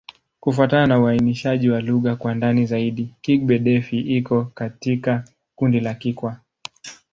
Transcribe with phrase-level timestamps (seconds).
[0.39, 5.23] Kufuatana na uainishaji wa lugha kwa ndani zaidi, Kigbe-Defi iko katika
[5.55, 6.37] kundi la Kikwa.